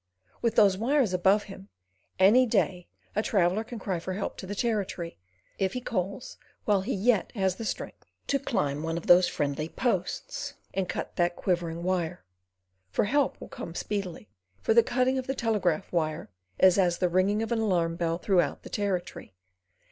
With 0.41 0.55
those 0.55 0.79
wires 0.79 1.13
above 1.13 1.43
him, 1.43 1.69
any 2.17 2.47
day 2.47 2.87
a 3.15 3.21
traveller 3.21 3.63
can 3.63 3.77
cry 3.77 3.99
for 3.99 4.13
help 4.13 4.35
to 4.37 4.47
the 4.47 4.55
Territory, 4.55 5.19
if 5.59 5.73
he 5.73 5.79
call 5.79 6.23
while 6.65 6.81
he 6.81 6.95
yet 6.95 7.31
has 7.35 7.55
strength 7.69 8.03
to 8.25 8.39
climb 8.39 8.81
one 8.81 8.97
of 8.97 9.05
those 9.05 9.27
friendly 9.27 9.69
posts 9.69 10.55
and 10.73 10.89
cut 10.89 11.17
that 11.17 11.35
quivering 11.35 11.83
wire—for 11.83 13.05
help 13.05 13.33
that 13.33 13.41
will 13.41 13.47
come 13.49 13.75
speedily, 13.75 14.27
for 14.59 14.73
the 14.73 14.81
cutting 14.81 15.19
of 15.19 15.27
the 15.27 15.35
telegraph 15.35 15.91
wire 15.93 16.31
is 16.57 16.79
as 16.79 16.97
the 16.97 17.07
ringing 17.07 17.43
of 17.43 17.51
an 17.51 17.59
alarm 17.59 17.95
bell 17.95 18.17
throughout 18.17 18.63
the 18.63 18.69
Territory. 18.71 19.35